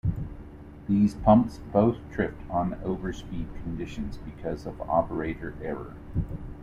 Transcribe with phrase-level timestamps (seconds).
[0.89, 5.95] These pumps both tripped on overspeed conditions because of operator error.